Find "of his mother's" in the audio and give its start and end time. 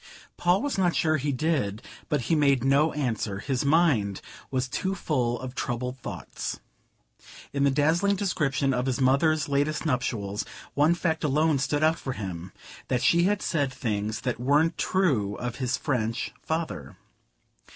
8.73-9.47